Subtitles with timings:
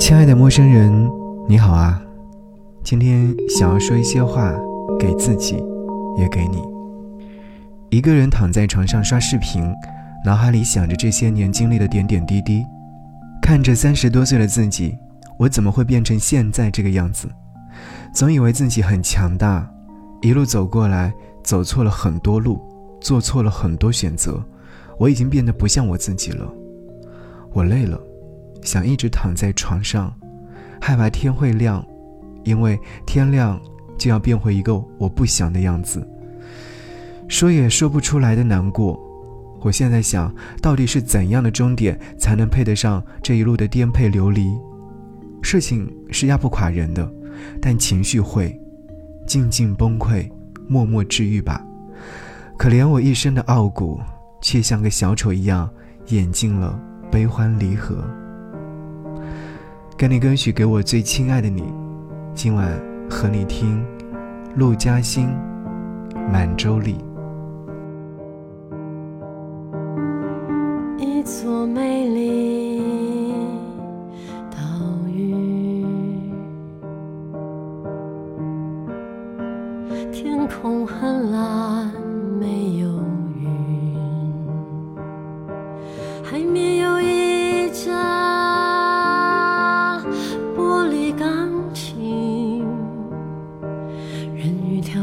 [0.00, 1.12] 亲爱的陌生人，
[1.46, 2.02] 你好啊！
[2.82, 4.50] 今天想要说一些话，
[4.98, 5.62] 给自己，
[6.16, 6.62] 也给你。
[7.90, 9.62] 一个人躺在床上刷视频，
[10.24, 12.64] 脑海里想着这些年经历的点点滴滴，
[13.42, 14.96] 看着三十多岁的自己，
[15.38, 17.28] 我怎么会变成现在这个样子？
[18.14, 19.70] 总以为自己很强大，
[20.22, 21.12] 一路走过来，
[21.44, 22.58] 走错了很多路，
[23.02, 24.42] 做错了很多选择，
[24.98, 26.50] 我已经变得不像我自己了。
[27.52, 28.00] 我累了。
[28.62, 30.12] 想一直躺在床上，
[30.80, 31.84] 害怕天会亮，
[32.44, 33.60] 因为天亮
[33.98, 36.06] 就要变回一个我不想的样子。
[37.28, 38.98] 说也说不出来的难过。
[39.62, 44.58] 我现在想到底是怎样的终点才能配得上这一路的颠沛流离？
[45.42, 47.10] 事情是压不垮人的，
[47.60, 48.58] 但情绪会
[49.26, 50.26] 静静崩溃，
[50.66, 51.62] 默默治愈吧。
[52.56, 54.00] 可怜我一生的傲骨，
[54.40, 55.68] 却像个小丑一样
[56.08, 56.80] 演尽了
[57.10, 58.02] 悲欢离合。
[60.00, 61.62] 给你歌曲，给我最亲爱的你。
[62.34, 62.66] 今晚
[63.10, 63.84] 和你听
[64.56, 65.28] 陆嘉欣
[66.32, 66.96] 《满洲里》。
[71.04, 73.29] 一座美丽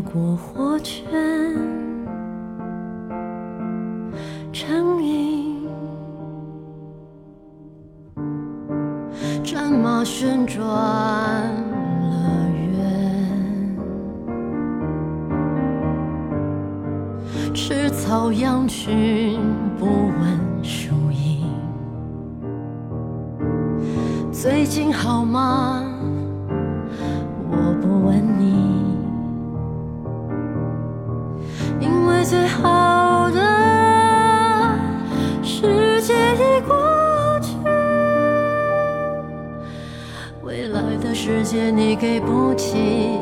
[0.00, 1.04] 过火圈，
[4.52, 5.68] 成瘾，
[9.44, 13.76] 战马旋转了圆，
[17.54, 19.38] 吃草羊群
[19.78, 21.46] 不问输赢，
[24.32, 25.84] 最近好吗？
[27.50, 28.59] 我不问你。
[32.30, 33.40] 最好的
[35.42, 36.76] 世界已过
[37.40, 37.56] 去，
[40.44, 43.18] 未来的世界你给不起，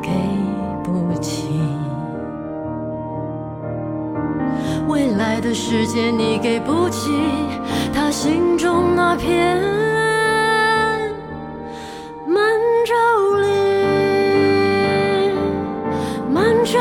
[0.00, 0.10] 给
[0.84, 1.48] 不起。
[4.86, 7.10] 未来的世界你给不起，
[7.92, 9.60] 他心中那片
[12.28, 12.40] 满
[16.64, 16.78] 洲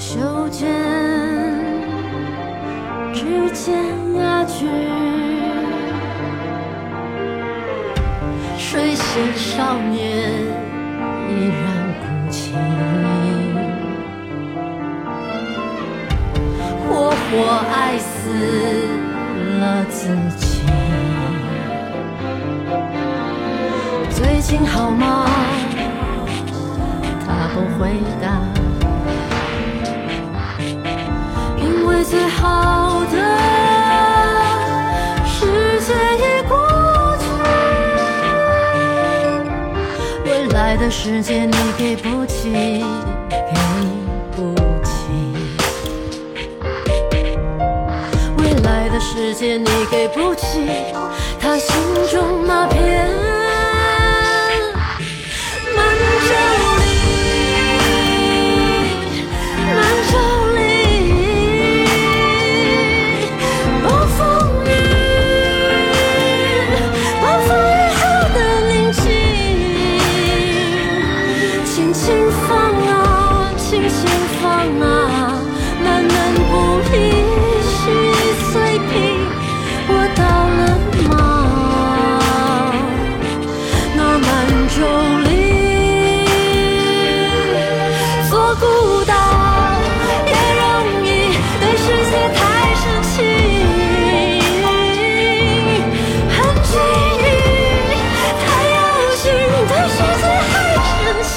[0.00, 0.66] 叶记得修剪，
[3.12, 4.66] 指尖雅句，
[8.56, 10.00] 水仙少年
[11.28, 11.60] 依然
[12.00, 12.54] 孤寂，
[16.88, 17.30] 活活
[17.70, 18.08] 爱死
[19.60, 19.98] 了自
[20.38, 20.62] 己。
[24.10, 25.26] 最近好吗？
[27.26, 27.90] 他不回
[28.20, 28.40] 答，
[32.40, 33.16] 好的
[35.26, 35.36] 世
[35.80, 36.56] 界已过
[37.18, 37.24] 去，
[40.24, 42.82] 未来的世界你给不起。
[43.28, 43.36] 给
[44.34, 44.90] 不起。
[48.38, 50.70] 未来的世界你给不起，
[51.38, 51.58] 他
[88.56, 89.14] 孤岛
[90.26, 90.62] 也容
[91.04, 91.08] 易
[91.60, 92.38] 对世界太
[92.74, 93.14] 生气，
[96.28, 96.68] 很机
[97.18, 97.22] 遇
[98.44, 98.76] 太用
[99.16, 99.22] 心
[99.68, 100.52] 对世界很
[100.90, 101.28] 生气。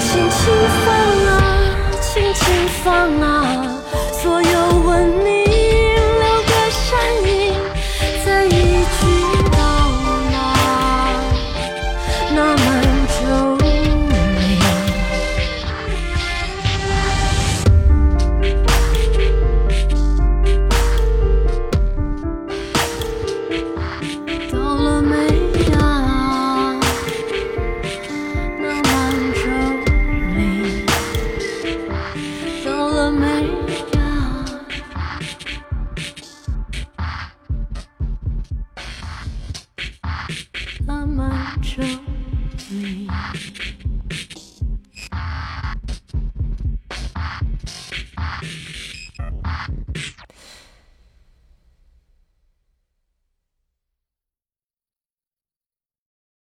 [0.00, 0.38] 轻轻
[0.84, 0.86] 放
[1.26, 1.28] 啊，
[2.00, 2.40] 轻轻
[2.84, 2.86] 放
[3.20, 3.24] 啊，